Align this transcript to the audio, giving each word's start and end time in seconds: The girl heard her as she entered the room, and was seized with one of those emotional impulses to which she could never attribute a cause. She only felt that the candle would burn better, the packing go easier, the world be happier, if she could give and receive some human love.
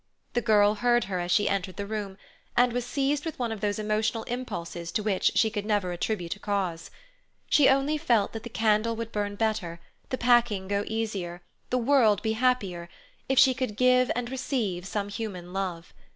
The 0.33 0.41
girl 0.41 0.73
heard 0.73 1.03
her 1.03 1.19
as 1.19 1.29
she 1.29 1.47
entered 1.47 1.75
the 1.77 1.85
room, 1.85 2.17
and 2.57 2.73
was 2.73 2.87
seized 2.87 3.23
with 3.23 3.37
one 3.37 3.51
of 3.51 3.61
those 3.61 3.77
emotional 3.77 4.23
impulses 4.23 4.91
to 4.93 5.03
which 5.03 5.33
she 5.35 5.51
could 5.51 5.63
never 5.63 5.91
attribute 5.91 6.35
a 6.35 6.39
cause. 6.39 6.89
She 7.51 7.69
only 7.69 7.99
felt 7.99 8.33
that 8.33 8.41
the 8.41 8.49
candle 8.49 8.95
would 8.95 9.11
burn 9.11 9.35
better, 9.35 9.79
the 10.09 10.17
packing 10.17 10.67
go 10.67 10.83
easier, 10.87 11.43
the 11.69 11.77
world 11.77 12.23
be 12.23 12.33
happier, 12.33 12.89
if 13.29 13.37
she 13.37 13.53
could 13.53 13.77
give 13.77 14.09
and 14.15 14.31
receive 14.31 14.87
some 14.87 15.07
human 15.09 15.53
love. 15.53 15.93